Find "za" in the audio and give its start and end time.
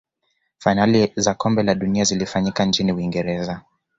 1.15-1.33